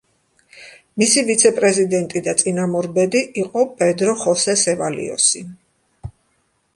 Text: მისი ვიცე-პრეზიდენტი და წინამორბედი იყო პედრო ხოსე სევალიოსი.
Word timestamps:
მისი 1.01 1.23
ვიცე-პრეზიდენტი 1.25 2.23
და 2.27 2.33
წინამორბედი 2.39 3.21
იყო 3.41 3.65
პედრო 3.81 4.15
ხოსე 4.23 4.57
სევალიოსი. 4.65 5.43